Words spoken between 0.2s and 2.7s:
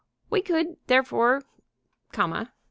We could, therefore, comma